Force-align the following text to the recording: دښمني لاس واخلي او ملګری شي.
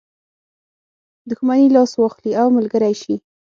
دښمني 1.29 1.67
لاس 1.75 1.91
واخلي 1.97 2.31
او 2.41 2.47
ملګری 2.57 2.93
شي. 3.01 3.15